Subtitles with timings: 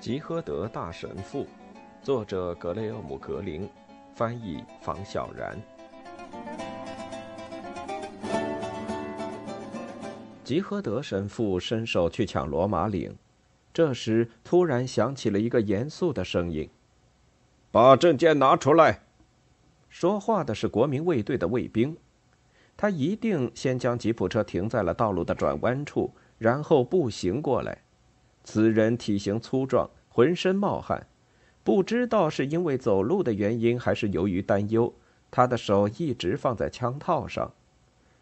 [0.00, 1.46] 吉诃德大神父，
[2.02, 3.68] 作者格雷厄姆·格林，
[4.14, 5.60] 翻译房小然。
[10.42, 13.14] 吉诃德神父伸手去抢罗马领，
[13.74, 16.70] 这时突然响起了一个严肃的声音
[17.70, 19.00] ：“把证件拿出来！”
[19.90, 21.94] 说话的是国民卫队的卫兵，
[22.74, 27.82] 他一定先将吉普车停在了道路的转弯处，然后步行过来。
[28.42, 31.06] 此人体型粗壮，浑身冒汗，
[31.62, 34.92] 不知道是因为走路的原因，还是由于担忧，
[35.30, 37.52] 他的手一直放在枪套上。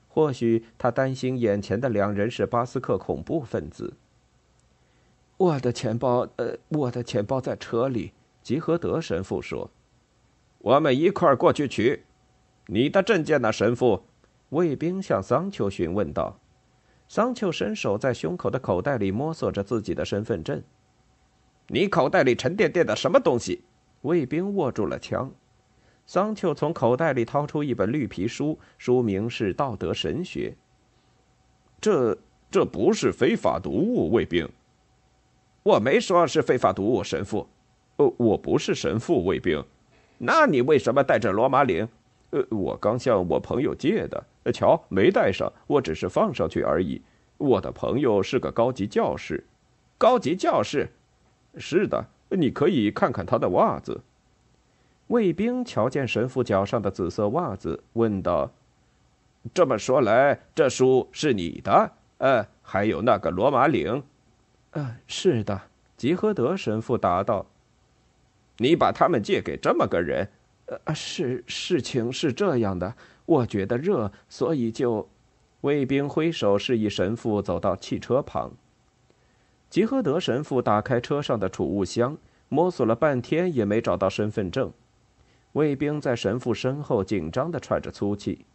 [0.09, 3.95] 或许他担心眼前的两人是巴斯克恐怖分子。
[5.37, 8.13] 我的钱包，呃，我的钱包在车里。
[8.43, 9.71] 吉和德神父说
[10.59, 12.05] ：“我们一块儿过去取。
[12.67, 14.05] 你的证件呢，神父？”
[14.51, 16.41] 卫兵向桑丘询问道。
[17.09, 20.63] 桑丘伸手在胸口的口袋里摸索着自己的身份证。
[21.69, 23.63] 你口袋里沉甸甸的什么东西？
[24.03, 25.31] 卫兵握住了枪。
[26.07, 30.51] 桑丘从口袋里掏出一本绿皮书，书名是《道德神学》。
[31.81, 32.17] 这
[32.51, 34.49] 这不是非法读物，卫兵。
[35.63, 37.47] 我没说是非法读物，神父。
[37.97, 39.63] 呃，我不是神父，卫兵。
[40.19, 41.89] 那你为什么带着罗马领？
[42.31, 44.25] 呃，我刚向我朋友借的。
[44.53, 47.03] 瞧，没带上，我只是放上去而已。
[47.37, 49.45] 我的朋友是个高级教士，
[49.99, 50.89] 高级教士，
[51.57, 54.01] 是的，你可以看看他的袜子。
[55.09, 58.51] 卫兵瞧见神父脚上的紫色袜子，问道
[59.55, 61.93] ：“这么说来，这书是你的？
[62.19, 64.03] 呃，还有那个罗马领
[64.73, 65.63] ？”“呃，是的。”
[65.97, 67.47] 吉诃德神父答道。
[68.59, 70.31] “你把他们借给这么个人
[70.85, 72.95] ？”“呃，是，事情是这样的。”
[73.27, 75.09] 我觉得热，所以就……
[75.63, 78.53] 卫兵挥手示意神父走到汽车旁。
[79.69, 82.17] 吉诃德神父打开车上的储物箱，
[82.49, 84.73] 摸索了半天也没找到身份证。
[85.53, 88.47] 卫兵在神父身后紧张地喘着粗气，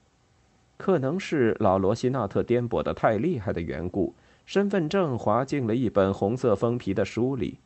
[0.78, 4.16] 可能是老罗西纳特颠簸的太厉害的缘故，
[4.46, 7.60] 身份证滑进了一本红色封皮的书里。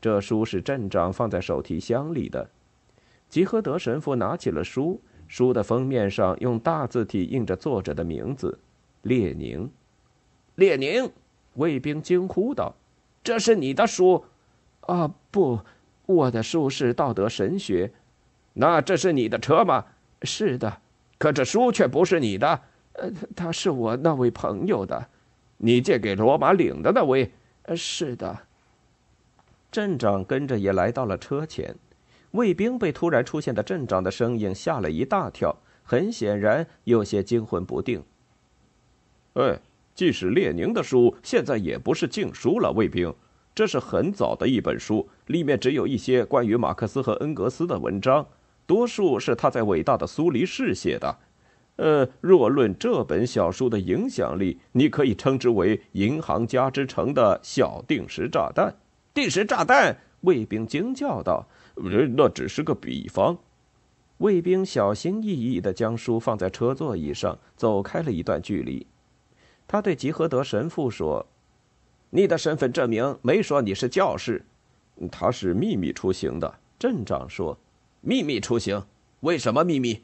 [0.00, 2.48] 这书是镇长放在手提箱里的。
[3.34, 5.00] 吉诃德神父拿起了书。
[5.26, 8.60] 书的封面上用大字体印着作者的名字，
[9.02, 9.68] 列宁。
[10.54, 11.10] 列宁，
[11.54, 12.76] 卫兵惊呼道
[13.24, 14.24] ：“这是你的书
[14.86, 15.58] ？”“啊，不，
[16.06, 17.88] 我的书是《道德神学》。
[18.54, 19.84] ”“那这是你的车吗
[20.22, 20.80] ？”“是的。
[21.18, 22.60] ”“可这书却不是你的。
[22.94, 25.08] ”“呃，他是我那位朋友的。
[25.58, 27.32] ”“你借给罗马领的那位？”“，
[27.74, 28.42] 是的。”
[29.72, 31.74] 镇长跟着也来到了车前。
[32.34, 38.02] 卫兵被突然出现的镇长的声音吓了一大跳，很显然有些惊魂不定。
[39.34, 39.60] 哎，
[39.94, 42.72] 即使列宁的书，现在也不是禁书了。
[42.72, 43.14] 卫兵，
[43.54, 48.26] 这是很早的一本书，里面只有一些关于马克思和恩格斯的文章，
[48.66, 51.16] 多数是他在伟大的苏黎世写的。
[51.76, 58.74] 呃，若论这本小书的影响力，你可以称之为银行家之城的小定时炸弹。
[59.12, 59.96] 定时炸弹！
[60.22, 61.46] 卫兵惊叫道。
[61.76, 63.36] 那只是个比方。
[64.18, 68.86] 卫兵小心翼翼地将书放在车座椅上，走开了一段距离。
[69.66, 71.26] 他对吉和德神父说
[72.10, 74.44] ：“你的身份证明没说你是教士。”
[75.10, 76.60] 他是秘密出行的。
[76.78, 77.58] 镇长说
[78.00, 78.84] ：“秘密出行？
[79.20, 80.02] 为什么秘密？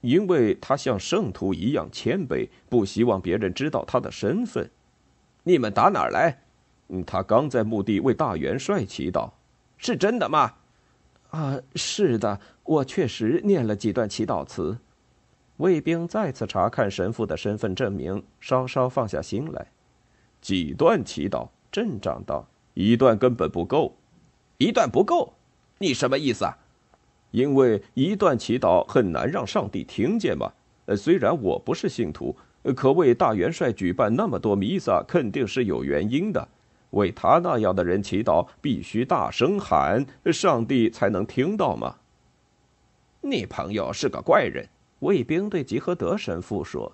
[0.00, 4.70] 因为他像圣徒一样谦卑，不希望别人知道他的身份。”
[5.44, 6.42] 你们打哪儿来？
[7.04, 9.30] 他刚在墓地为大元帅祈祷。
[9.76, 10.54] 是真的吗？
[11.30, 14.78] 啊，是的，我确实念了几段祈祷词。
[15.58, 19.66] 卫兵再次查看神父的身份证明，稍稍放下心来。
[20.40, 21.48] 几段祈祷？
[21.72, 23.96] 镇长道：“一段根本不够，
[24.56, 25.34] 一段不够。
[25.78, 26.56] 你什么意思啊？
[27.32, 30.50] 因为一段祈祷很难让上帝听见嘛。
[30.86, 32.34] 呃，虽然我不是信徒，
[32.74, 36.48] 可为大元帅举办那么多弥撒，肯定是有原因的。”
[36.96, 41.96] 为他那样的人祈祷，必须大声喊，上帝才能听到吗？
[43.20, 44.66] 你朋友是个怪人，
[45.00, 46.92] 卫兵对吉和德神父说：“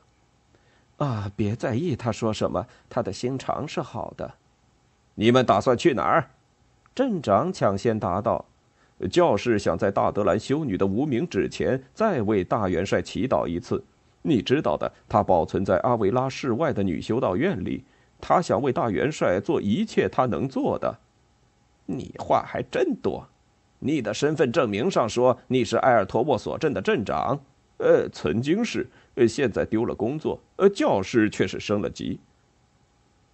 [0.98, 4.34] 啊，别在意他说什么，他的心肠是好的。”
[5.14, 6.30] 你们打算去哪儿？
[6.94, 8.44] 镇长抢先答道
[9.10, 13.84] ：“教士想在大德兰修女的无名指前再为大元帅祈祷一次。
[14.22, 17.84] 你知道的，他保存在阿维拉市外的女修道院里。”
[18.22, 21.00] 他想为大元帅做一切他能做的。
[21.86, 23.26] 你话还真多。
[23.80, 27.38] 你的身份证明上说你是埃尔托沃索镇的镇长。
[27.78, 30.38] 呃，曾经是，呃，现在丢了工作。
[30.54, 32.20] 呃，教师却是升了级。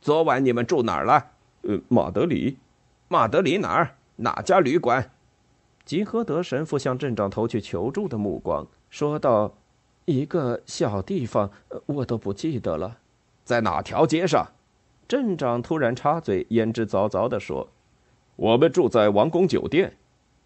[0.00, 1.32] 昨晚你们住哪儿了？
[1.62, 2.56] 呃，马德里。
[3.08, 3.96] 马德里哪儿？
[4.16, 5.10] 哪家旅馆？
[5.84, 9.54] 吉和德神父向镇长投去求助的目光，说道
[10.06, 11.50] ：“一个小地方，
[11.86, 12.98] 我都不记得了，
[13.44, 14.46] 在哪条街上？”
[15.08, 17.66] 镇长突然插嘴，言之凿凿地说
[18.36, 19.96] ：“我们住在王宫酒店，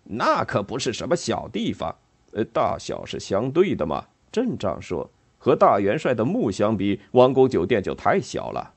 [0.05, 1.97] 那可不是什么小地方，
[2.31, 8.73] 呃，大小是相对的嘛。”镇长说：“和大元帅的墓相比，王宫酒店就太小了。”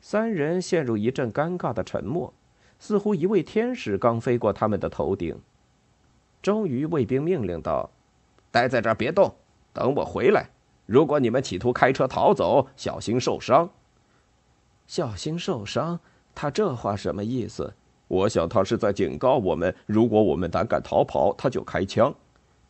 [0.00, 2.32] 三人陷入一阵尴尬的沉默，
[2.78, 5.38] 似乎一位天使刚飞过他们的头顶。
[6.40, 7.90] 终于，卫兵命令道
[8.50, 9.34] ：“待在这儿别动，
[9.74, 10.48] 等我回来。
[10.86, 13.68] 如果你们企图开车逃走，小心受伤。”
[14.88, 16.00] 小心受伤，
[16.34, 17.74] 他这话什么意思？
[18.08, 22.12] 我想他是在警告我们，如果我们胆敢逃跑，他就开枪。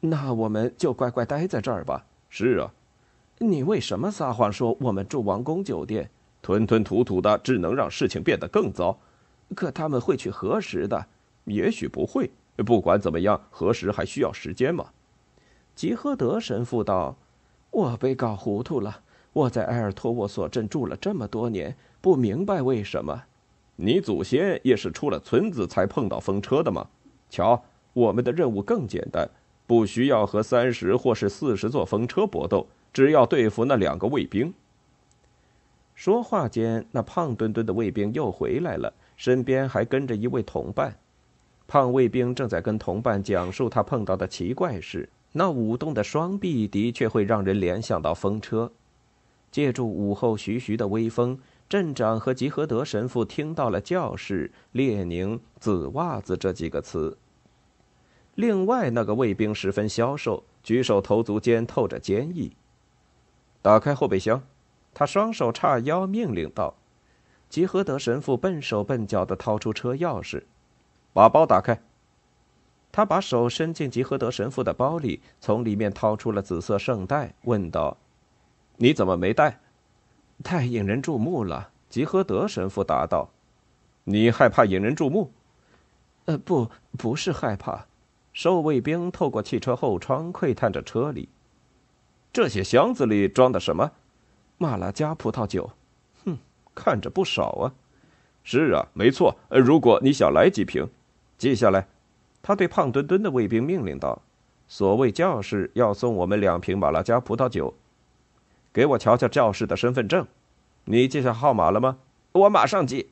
[0.00, 2.04] 那我们就乖乖待在这儿吧。
[2.28, 2.74] 是啊，
[3.38, 6.10] 你为什么撒谎说我们住王宫酒店？
[6.42, 8.98] 吞吞吐吐的，只能让事情变得更糟。
[9.54, 11.06] 可他们会去核实的，
[11.44, 12.28] 也许不会。
[12.66, 14.86] 不管怎么样，核实还需要时间嘛。
[15.76, 17.16] 吉诃德神父道
[17.70, 19.02] ：“我被搞糊涂了。
[19.38, 23.24] 我在埃尔托沃索镇住了这么多年。”不明白为什么，
[23.74, 26.86] 你祖先也是出了村子才碰到风车的吗？
[27.28, 27.60] 瞧，
[27.92, 29.28] 我们的任务更简单，
[29.66, 34.54] 不需要和三十或是四十座风车搏斗，只要对付那两个卫兵。
[35.96, 40.96] 说话间，那胖墩墩的卫兵又回来了，身边还跟着一位同伴。
[41.66, 48.70] 胖卫兵正在跟同伴讲述他碰到的奇怪事，那舞动的双臂的确会让人联想到风车。
[49.50, 51.38] 借助午后徐徐的微风。
[51.68, 57.18] 镇长和吉和德神父听到了“教士”“列宁”“紫袜子”这几个词。
[58.36, 62.52] 另外，那个卫兵十分消瘦，举手投足间透着坚毅。
[63.60, 64.42] 打开后备箱，
[64.94, 66.74] 他双手叉腰，命令道
[67.50, 70.44] ：“吉和德神父笨手笨脚地掏出车钥匙，
[71.12, 71.78] 把包打开。”
[72.90, 77.98] 他把手伸进吉和德神父的包里，从里面掏出了紫色圣带，问道
[78.78, 79.60] ：“你怎么没带？”
[80.42, 83.28] 太引人注目了，吉诃德神父答道
[84.04, 85.32] ：“你害怕引人注目
[86.26, 87.86] ？”“呃，不，不是害怕。”
[88.32, 91.28] 守卫兵透过汽车后窗窥探着车里，
[92.32, 93.90] 这些箱子里装的什么？
[94.58, 95.72] 马拉加葡萄酒。
[96.24, 96.38] 哼，
[96.74, 97.74] 看着不少啊。
[98.44, 99.36] 是啊，没错。
[99.48, 100.88] 呃，如果你想来几瓶，
[101.36, 101.88] 记下来。
[102.40, 104.22] 他对胖墩墩的卫兵命令道
[104.68, 107.74] ：“所谓教士要送我们两瓶马拉加葡萄酒。”
[108.72, 110.26] 给我瞧瞧教士的身份证，
[110.84, 111.98] 你记下号码了吗？
[112.32, 113.08] 我马上记。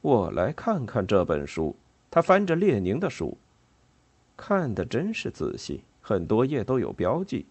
[0.00, 1.76] 我来看看这本书。
[2.10, 3.36] 他翻着列宁的书，
[4.36, 7.44] 看的真是仔细，很多页都有标记。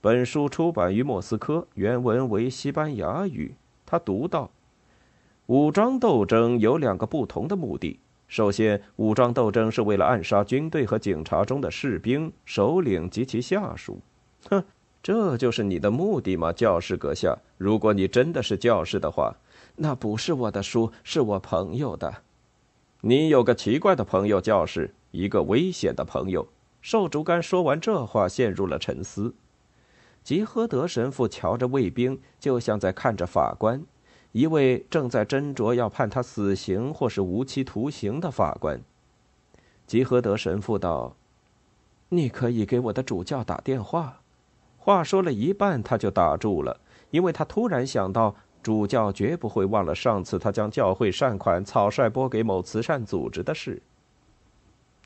[0.00, 3.54] 本书出版于莫斯科，原文为西班牙语。
[3.86, 4.50] 他读到
[5.46, 8.00] ：“武装斗争有两个不同的目的。
[8.26, 14.00] 首先，武装斗争是为了暗杀军队和警察中的士兵、首领及其下属。”
[14.50, 14.64] 哼。
[15.02, 17.36] 这就是你的目的吗，教士阁下？
[17.58, 19.34] 如果你真的是教士的话，
[19.76, 22.22] 那不是我的书，是我朋友的。
[23.00, 26.46] 你有个奇怪的朋友，教士，一个危险的朋友。
[26.80, 29.34] 瘦竹竿说完这话，陷入了沉思。
[30.22, 33.84] 吉诃德神父瞧着卫兵，就像在看着法官，
[34.30, 38.80] 一位正在斟酌要判他死刑或是无期徒刑的法官。
[39.84, 41.16] 吉诃德神父道
[42.10, 44.20] ：“你可以给我的主教打电话。”
[44.84, 46.76] 话说了一半，他就打住了，
[47.12, 48.34] 因为他突然想到，
[48.64, 53.80] 主教绝不会忘了上次他将教会善款草率拨给某慈善组织的事。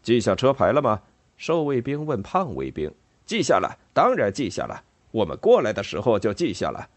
[0.00, 1.02] 记下车牌了吗？
[1.36, 2.90] 瘦卫兵问胖卫兵。
[3.26, 4.82] 记下了，当然记下了。
[5.10, 6.88] 我们过来的时候就记下了。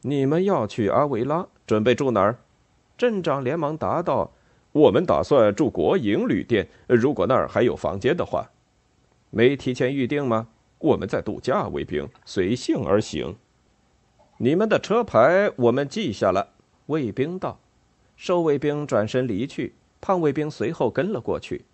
[0.00, 2.36] 你们要去阿维拉，准备住哪儿？
[2.98, 4.32] 镇长连忙答道
[4.72, 8.50] ：“我们打算住国营旅店，如果那儿还有房间的话。
[9.30, 10.48] 没提前预定吗？”
[10.80, 13.36] 我们在度假，卫兵随性而行。
[14.38, 16.54] 你们的车牌我们记下了。
[16.86, 17.60] 卫兵道。
[18.16, 21.64] 瘦卫兵转身离去，胖卫兵随后跟了过去。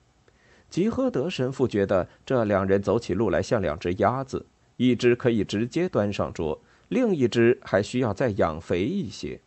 [0.69, 4.47] 吉诃德神父觉得这两人走起路来像两只鸭子，
[4.77, 9.41] 一只可以直接端上桌，另一只还需要再养肥一些。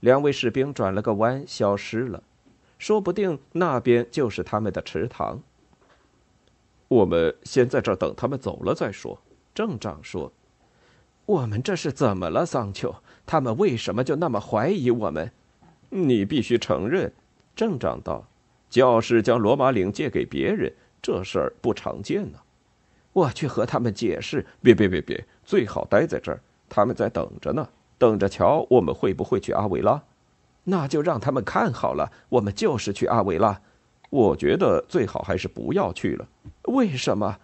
[0.00, 2.22] 两位士兵转了个弯，消失了，
[2.78, 5.42] 说不定那边就是他们的池塘。
[6.88, 9.20] 我们先在这儿等他们走了再说。
[9.54, 10.32] 镇长说
[11.26, 12.94] ：“我们这是怎么了，桑丘？
[13.26, 15.30] 他们为什么就那么怀疑我们？”
[15.90, 17.12] 你必须承认，
[17.56, 18.26] 镇长道
[18.70, 22.38] ：“教士将罗马领借给别人，这事儿不常见呢。”
[23.12, 24.46] 我去和他们解释。
[24.62, 27.68] 别别别别，最好待在这儿，他们在等着呢，
[27.98, 30.00] 等着瞧我们会不会去阿维拉。
[30.64, 33.60] 那就让他们看好了，我们就是去阿维拉。
[34.10, 36.28] 我觉得最好还是不要去了。
[36.68, 37.38] 为什么？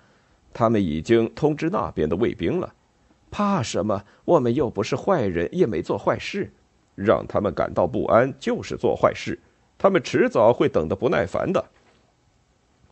[0.53, 2.73] 他们已经通知那边的卫兵了。
[3.31, 4.05] 怕什么？
[4.25, 6.53] 我们又不是坏人，也没做坏事。
[6.95, 9.41] 让他们感到不安就是做坏事。
[9.77, 11.65] 他们迟早会等得不耐烦的。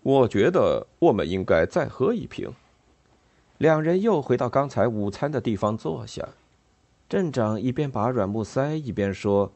[0.02, 2.52] 我觉得我们应该再喝一瓶。
[3.58, 6.28] 两人又回到刚才午餐的地方坐下。
[7.08, 9.52] 镇长一边拔软木塞，一边说：“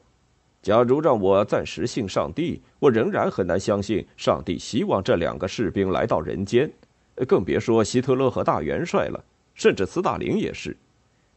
[0.61, 6.71] 假如让我暂时信上帝，我仍然很难相信上帝希望这两个士兵来到人间，
[7.27, 9.23] 更别说希特勒和大元帅了，
[9.53, 10.75] 甚至斯大林也是。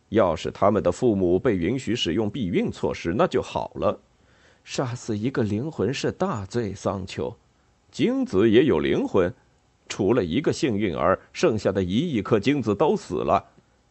[0.09, 4.00] 要是他们的父母被允许使用避孕措施，那就好了。
[4.65, 7.35] 杀死一个灵魂是大罪，桑丘。
[7.91, 9.33] 精子也有灵魂。”
[9.89, 13.45] 除了一个幸运儿，剩下的一亿颗精子都死了。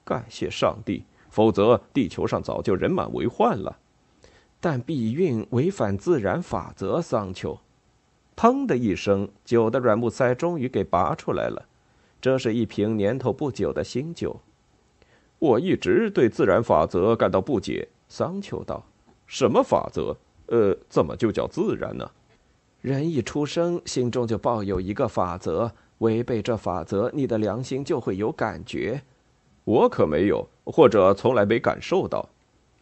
[0.06, 3.78] 感谢上帝，否则地球上早就人满为患了。
[4.60, 7.58] 但避孕违反自然法则，桑丘。
[8.36, 11.66] 砰的一声，酒的软木塞终于给拔出来了。
[12.22, 14.40] 这是一瓶年头不久的新酒。
[15.40, 18.84] 我一直对自然法则感到不解，桑丘道
[19.26, 20.16] ：“什么法则？
[20.48, 22.10] 呃，怎么就叫自然呢？
[22.82, 29.02] 人一出生，心中就抱有一个法则。”违背这法则，你的良心就会有感觉。
[29.66, 32.30] 我可没有，或者从来没感受到。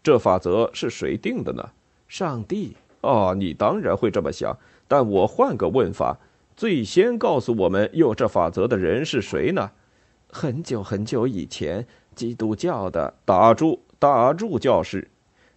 [0.03, 1.69] 这法则是谁定的呢？
[2.07, 2.75] 上帝。
[3.01, 4.57] 哦，你当然会这么想。
[4.87, 6.17] 但我换个问法：
[6.55, 9.71] 最先告诉我们有这法则的人是谁呢？
[10.29, 11.85] 很久很久以前，
[12.15, 15.09] 基督教的打住，打住，教士。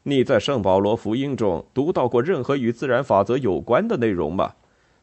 [0.02, 4.54] 你在圣保罗福音中读到过任何与自然法则有关的内容吗？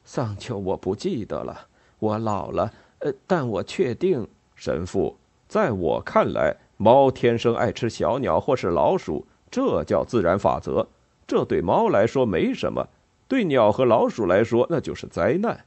[0.04, 1.68] 桑丘，我不记得了。
[2.00, 5.18] 我老了，呃，但我确定，神父，
[5.48, 10.88] 在我看来，猫天生爱吃小鸟或是老鼠，这叫自然法则。
[11.26, 12.88] 这对猫来说没什么，
[13.28, 15.66] 对鸟和老鼠来说那就是灾难。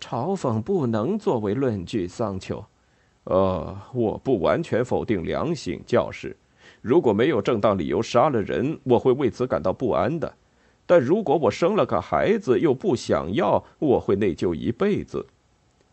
[0.00, 2.64] 嘲讽不能作为论据，桑丘。
[3.24, 6.36] 呃，我不完全否定良心，教士。
[6.80, 10.34] 如果没有正当理由杀了人，我会为此感到不安的。
[10.86, 15.24] 但如果我生了个孩子又不想要，我会内疚一辈子。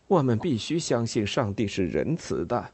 [0.08, 2.70] 我们必须相信上帝是仁慈的，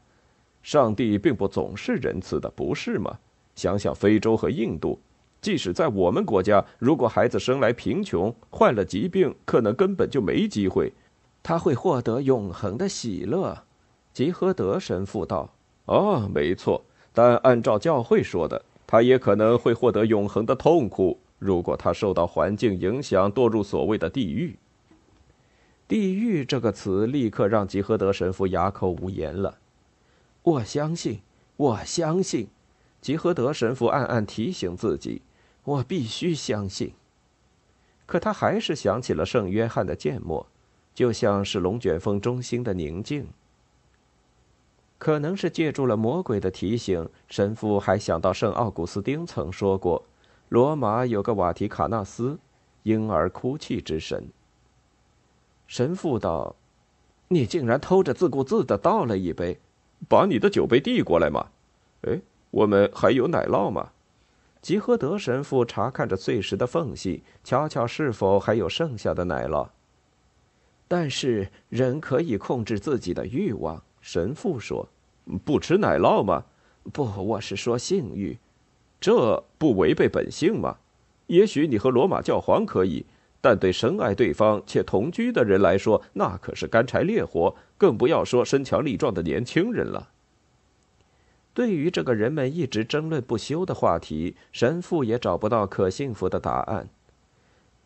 [0.65, 3.19] 上帝并不总是仁慈的，不是吗？
[3.53, 4.99] 想想非洲和印度，
[5.39, 10.91] 即使在我们国家，如果孩子生来贫穷，患了疾病，可能根本就没机会，
[11.43, 13.55] 他会获得永恒的喜乐。
[14.11, 15.53] 吉诃德神父道
[15.85, 24.57] ：“哦，没错，但按照教会说的，他也可能会获得永恒的痛苦，如果他受到环境影响，堕入所谓的地狱。”
[25.87, 29.59] 地狱这个词立刻让吉诃德神父哑口无言了。
[30.45, 31.21] 我相信，
[31.57, 32.49] 我相信，
[33.01, 35.23] 吉诃德神父暗暗提醒自己：
[35.63, 36.93] 我必须相信。
[38.05, 40.45] 可他还是想起了圣约翰的缄默，
[40.93, 43.27] 就像是龙卷风中心的宁静。
[44.99, 50.03] 可能是借助了魔鬼的提醒，神父还想到圣奥古斯丁曾说过：
[50.49, 52.37] 罗马有个瓦提卡纳斯，
[52.83, 54.29] 婴儿哭泣之神。
[55.65, 56.55] 神父道
[57.29, 59.59] ：“你竟然偷着自顾自的倒了一杯，
[60.07, 61.47] 把你的酒杯递过来嘛？
[62.01, 62.19] 哎，
[62.51, 63.91] 我们还有奶酪吗？”
[64.61, 69.69] 吉诃德神父查看着碎石的缝隙，瞧瞧是否还有剩下的奶酪。
[70.87, 74.87] 但是人可以控制自己的欲望，神父说
[75.45, 76.45] ：“不吃奶酪吗？
[76.91, 78.37] 不，我是说性欲，
[78.99, 80.77] 这不违背本性吗？
[81.27, 83.05] 也许你和罗马教皇可以。”
[83.45, 90.09] 但对深爱对方且同居的人来说，那可是干柴烈火，更不要说身强力壮的年轻人了。
[91.53, 96.89] 对于这个人们一直争论不休的话题，神父也找不到可信服的答案。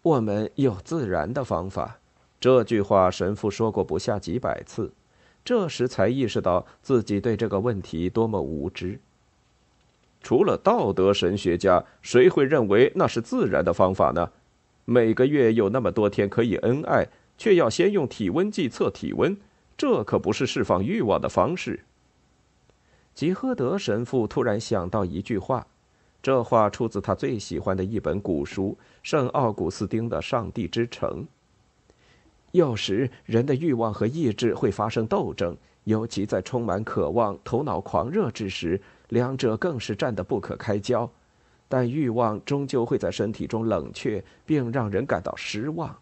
[0.01, 1.99] 我们有自然的方法，
[2.39, 4.93] 这句话神父说过不下几百次，
[5.43, 8.97] 这时才意识到自己对这个问题多么无知。
[10.23, 14.31] 除了道德神学家，谁会认为那是自然的方法呢？
[14.89, 19.37] 每个月有那么多天可以恩爱，却要先用体温计测体温，
[19.77, 21.81] 这可不是释放欲望的方式。
[23.13, 25.67] 吉诃德神父突然想到一句话，
[26.23, 31.23] 这话出自他最喜欢的一本古书《圣奥古斯丁的上帝之城》。
[32.51, 41.07] 有时人的欲望和意志会发生斗争，尤其在充满渴望、头脑狂热之时，两者更是战得不可开交。
[41.69, 45.97] 但欲望终究会在身体中冷却，并让人感到失望。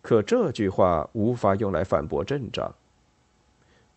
[0.00, 2.74] 可这句话无法用来反驳镇长。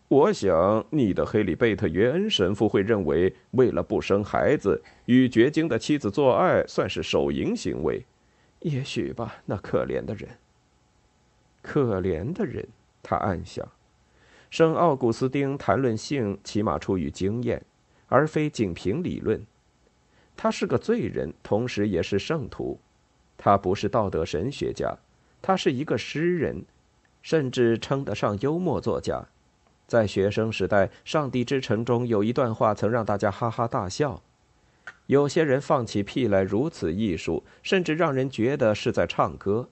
[0.08, 8.04] 我想你的黑里贝特约恩神父会认为，为了不生孩子，与绝经的妻子做爱算是手淫行为。
[8.60, 10.28] 也许吧，那可怜的人。
[11.60, 12.66] 可怜的人，
[13.02, 13.68] 他暗想。
[14.48, 17.62] 圣奥古斯丁谈论性，起码出于经验，
[18.08, 19.46] 而非仅凭理论。
[20.40, 22.78] 他是个罪人，同时也是圣徒。
[23.36, 24.96] 他不是道德神学家，
[25.42, 26.64] 他是一个诗人，
[27.22, 29.26] 甚至称得上幽默作家。
[29.88, 34.22] 在学生时代，《上帝之城》中有一段话曾让大家哈哈大笑。
[35.06, 39.68] 有些人放起屁来如此艺术，甚至让人觉得是在唱歌。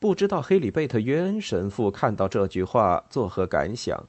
[0.00, 4.06] 不知道黑里贝特约恩神父看到这句话作何感想？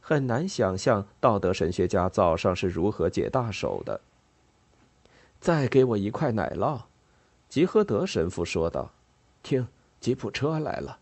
[0.00, 4.00] 很难想象道德神学家早上是如何解大手的。
[5.40, 6.82] 再给我一块奶酪，
[7.48, 8.92] 吉诃德神父说道。
[9.42, 9.66] 听，
[9.98, 10.98] 吉普车来了。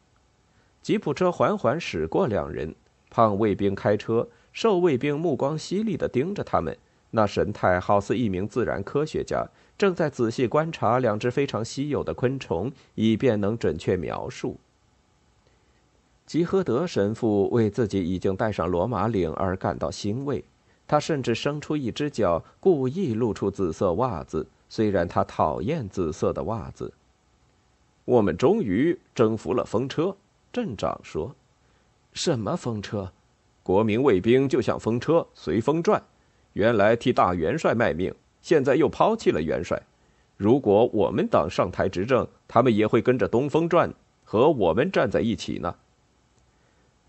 [0.80, 2.74] 吉普车缓缓驶过两人。
[3.10, 6.76] 胖卫兵开车，瘦卫兵目光犀利地盯着他们，
[7.10, 14.58] 那神态好似一名自然科学家正在仔细观察两只非常稀有的昆虫，以便能准确描述。
[16.26, 20.44] 吉诃德神父为自己已经戴上罗马领而感到欣慰，
[20.88, 26.92] 他甚至伸出一只脚，故意露出紫色袜子，虽然他讨厌紫色的袜子。
[28.06, 30.16] 我们终于征服了风车，
[30.50, 31.36] 镇长说。
[32.14, 33.12] 什么风车？
[33.62, 36.02] 国民卫兵就像风车，随风转。
[36.54, 39.80] 原来替大元帅卖命，现在又抛弃了元帅。
[40.38, 43.92] 如果我们党上台执政，他们也会跟着东风转，
[44.24, 45.76] 和我们站在一起呢。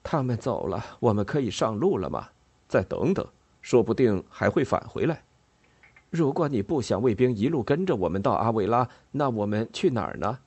[0.04, 2.28] 他们走了，我们可以上路了吗？
[2.68, 3.26] 再等等，
[3.62, 5.24] 说不定还会返回来。
[6.10, 10.40] 如果你不想卫兵一路跟着我们到阿维拉，那我们去哪儿呢？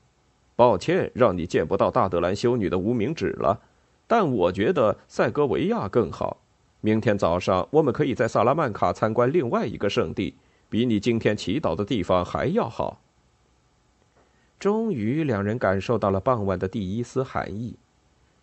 [0.56, 3.60] 抱歉，让你见不到大德兰修女的无名指了。
[4.06, 6.38] 但我觉得塞戈维亚更好。
[6.80, 10.34] 明天早上我们可以在萨拉曼卡参观另外一个圣地，
[10.68, 13.00] 比你今天祈祷的地方还要好。
[14.58, 17.76] 终于，两人感受到了傍晚的第一丝寒意。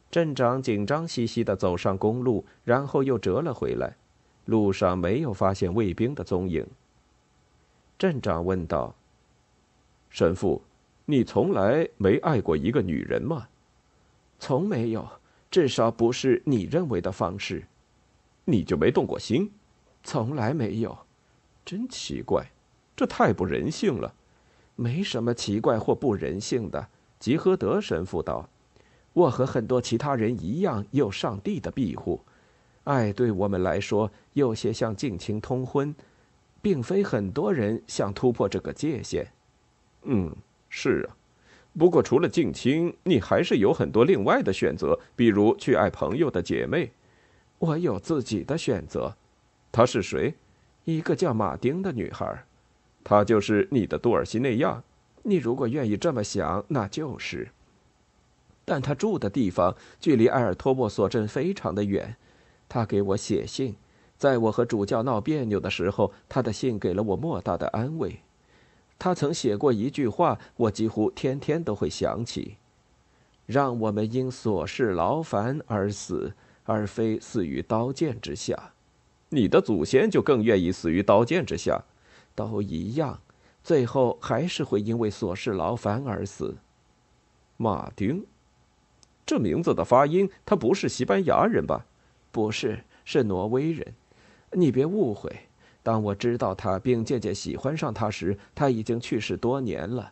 [0.09, 3.97] 镇长紧张兮兮地走上公路，然后又折了回来。
[4.49, 6.65] 路上没有发现卫兵的踪影。
[7.97, 8.95] 镇长问道
[10.09, 10.61] ：“神父，
[11.05, 13.47] 你从来没爱过一个女人吗
[14.39, 15.07] ？”“从没有。”
[15.51, 17.65] 至少不是你认为的方式，
[18.45, 19.51] 你就没动过心？
[20.03, 20.95] 从来没有，
[21.65, 22.51] 真奇怪，
[22.95, 24.13] 这太不人性了。
[24.75, 28.47] 没什么奇怪或不人性的，吉诃德神父道
[29.13, 32.21] ：“我和很多其他人一样，有上帝的庇护。
[32.83, 35.93] 爱对我们来说有些像近亲通婚，
[36.61, 39.31] 并非很多人想突破这个界限。”
[40.03, 40.35] 嗯，
[40.69, 41.15] 是啊。
[41.77, 46.91] 不过，除了近亲，你还是有很多另外的选择，比如去爱朋友的姐妹。
[47.59, 49.15] 我有自己的选择。
[49.71, 50.33] 她是谁？
[50.85, 52.43] 一个叫马丁的女孩。
[53.03, 54.81] 她就是你的杜尔西内亚。
[55.21, 57.47] 你如果愿意这么想，那就是。
[58.65, 62.15] 但她住的地方距离埃尔托莫索镇非常的远。
[62.69, 63.75] 他给我写信，
[64.17, 68.19] 在我和主教闹别扭的时候，他的信给了我莫大的安慰。
[68.97, 72.57] 他曾写过一句话，我几乎天天都会想起
[73.47, 76.33] ：“让我们因琐事劳烦而死，
[76.65, 78.73] 而非死于刀剑之下。”
[79.31, 81.83] 你的祖先就更愿意死于刀剑之下，
[82.35, 83.19] 都一样，
[83.63, 86.57] 最后还是会因为琐事劳烦而死。
[87.55, 88.25] 马丁，
[89.25, 91.85] 这名字的发音，他不是西班牙人吧？
[92.31, 93.93] 不是，是挪威人。
[94.51, 95.31] 你别误会。
[95.81, 100.11] 当我知道他并渐渐喜欢上他时，他已经去世多年了。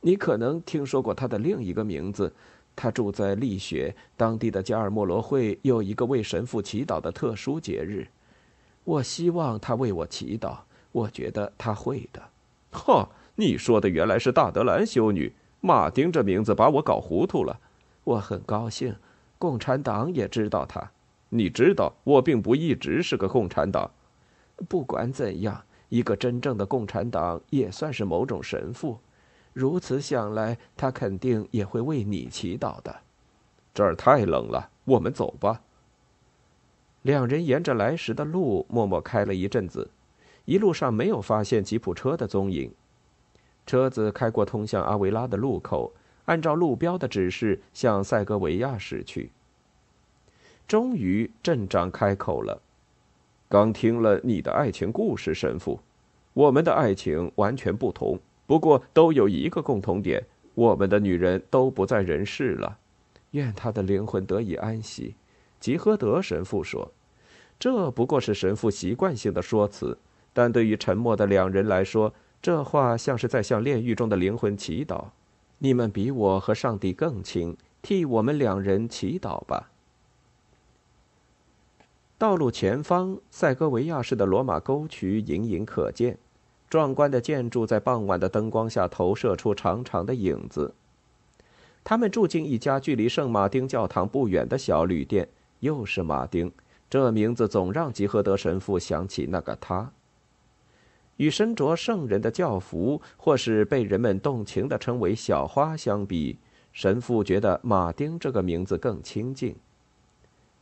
[0.00, 2.32] 你可能听说过他的另一个名字。
[2.76, 8.06] 他住在丽雪，当地的加尔默罗会有一个为神父祈祷的特殊节日。
[8.84, 10.58] 我希望他为我祈祷。
[10.92, 12.22] 我觉得他会的。
[12.72, 15.32] 哈，你说的原来是大德兰修女。
[15.60, 17.58] 马丁这名字把我搞糊涂了。
[18.04, 18.94] 我很高兴，
[19.38, 20.90] 共产党也知道他。
[21.28, 23.90] 你知道，我并不一直是个共产党。
[24.68, 28.98] 不管怎样，一个真正的共产党也算是某种神父。
[29.52, 32.94] 如此想来，他肯定也会为你祈祷的。
[33.74, 35.60] 这儿太冷了，我们走吧。
[37.02, 39.90] 两人沿着来时的路默默开了一阵子，
[40.44, 42.72] 一路上没有发现吉普车的踪影。
[43.66, 45.92] 车子开过通向阿维拉的路口，
[46.26, 49.30] 按照路标的指示向塞戈维亚驶去。
[50.68, 52.60] 终于，镇长开口了。
[53.48, 55.78] 刚听了你的爱情故事，神父，
[56.32, 60.24] 我们的爱情完全不同，不过都有一个共同点：
[60.54, 62.78] 我们的女人都不在人世了。
[63.30, 65.14] 愿她的灵魂得以安息。
[65.60, 66.90] 吉诃德神父说
[67.60, 69.96] ：“这不过是神父习惯性的说辞，
[70.32, 75.04] 但对于沉默的两人来说，这话像是在向炼狱中的灵魂祈祷。
[75.58, 79.70] 你们比我和上帝更亲，替我们两人祈祷吧。
[82.18, 86.16] 道路前方，塞戈维亚式的罗马沟渠隐隐可见，
[86.70, 90.72] 壮观的建筑在傍晚的灯光下投射出长长的影子。
[91.84, 95.28] 他们住进一家距离圣马丁教堂不远的小旅店，
[95.60, 96.50] 又是马丁。
[96.88, 99.92] 这名字总让吉诃德神父想起那个他。
[101.18, 106.38] 与身着圣人的教服，或是被人们动情地称为“小花”相比，
[106.72, 109.54] 神父觉得马丁这个名字更亲近。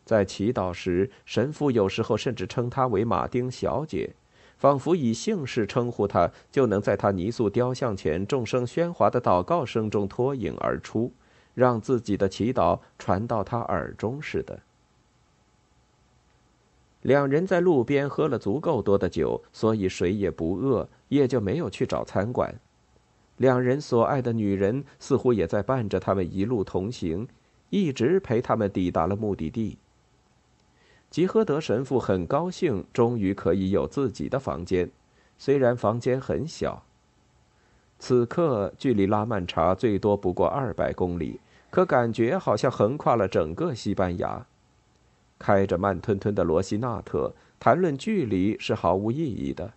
[0.05, 4.15] 在祈祷时，神父有时候甚至称她为马丁小姐，
[4.59, 11.13] 仿佛以姓氏称呼她，就能在她泥塑雕像前众声喧哗的祷告声中脱颖而出，
[11.55, 14.61] 让自己的祈祷传到她耳中似的。
[17.03, 22.55] 两人在路边喝了足够多的酒，所以谁也不饿，也就没有去找餐馆。
[23.39, 27.27] 两人所爱的女人似乎也在伴着他们一路同行，
[27.69, 29.77] 一直陪他们抵达了目的地。
[31.15, 34.91] 吉诃德神父很高兴，终于可以有自己的房间，
[35.39, 36.83] 虽然房间很小。
[38.01, 41.39] 此刻距离拉曼查最多不过二百公里，
[41.71, 44.45] 可感觉好像横跨了整个西班牙。
[45.39, 49.73] 开着慢吞吞的罗西纳特谈论距离是毫无意义的。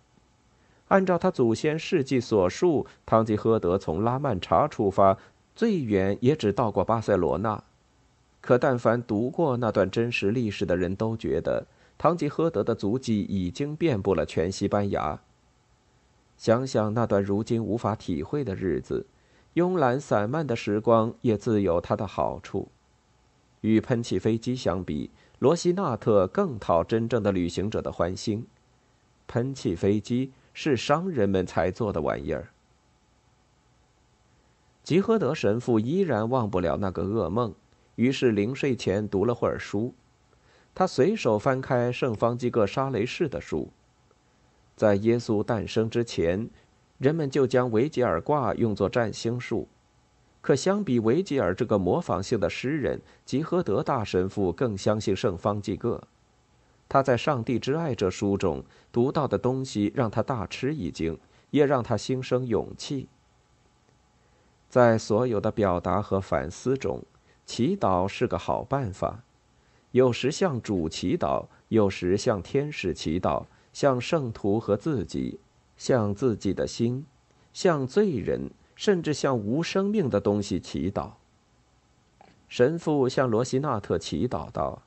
[0.88, 5.16] 按照他祖先事迹所述，唐吉诃德从拉曼查出发，
[5.54, 7.62] 最远也只到过巴塞罗那。
[8.48, 11.66] 可但凡读过那段真实历史的人都觉得，
[11.98, 15.20] 唐吉诃德的足迹已经遍布了全西班牙。
[16.38, 19.04] 想想那段如今无法体会的日子，
[19.56, 22.68] 慵懒散漫的时光也自有它的好处。
[23.60, 28.46] 与喷气飞机相比，罗西纳特更讨真正的旅行者的欢心。
[29.26, 32.48] 喷气飞机是商人们才做的玩意儿。
[34.82, 37.54] 吉诃德神父依然忘不了那个噩梦，
[37.98, 39.92] 于是临睡前读了会儿书。
[40.72, 43.68] 他随手翻开圣方济各沙雷士的书。
[44.76, 46.48] 在耶稣诞生之前，
[46.98, 49.66] 人们就将维吉尔卦用作占星术。
[50.40, 56.00] 可相比维吉尔这个模仿性的诗人，吉诃德大神父更相信圣方济各。
[56.88, 61.18] 他在《上帝之爱》这书中读到的东西让他大吃一惊，
[61.50, 63.08] 也让他心生勇气。
[64.68, 67.02] 在所有的表达和反思中，
[67.48, 69.24] 祈祷是个好办法。
[69.90, 75.40] 有时向主祈祷，有时向天使祈祷，向圣徒和自己，
[75.76, 77.04] 向自己的心，
[77.52, 78.50] 向罪人。
[78.78, 81.10] 甚至向无生命的东西祈祷。
[82.48, 84.82] 神父向罗西纳特祈祷道：“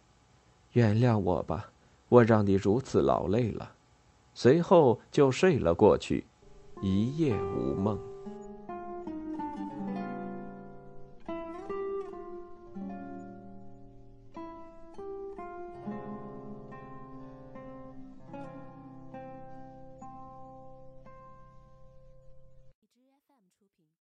[0.71, 1.71] 原谅我吧，
[2.07, 3.73] 我让你如此劳累了。”
[4.33, 6.23] 随后就睡了过去，
[6.81, 7.99] 一夜无梦。